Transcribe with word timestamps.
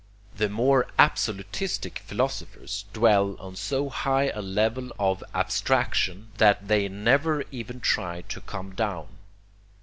The 0.35 0.49
more 0.49 0.87
absolutistic 0.97 1.99
philosophers 1.99 2.85
dwell 2.91 3.35
on 3.39 3.55
so 3.55 3.89
high 3.89 4.29
a 4.29 4.41
level 4.41 4.89
of 4.97 5.23
abstraction 5.35 6.31
that 6.37 6.67
they 6.67 6.89
never 6.89 7.43
even 7.51 7.79
try 7.81 8.21
to 8.21 8.41
come 8.41 8.73
down. 8.73 9.09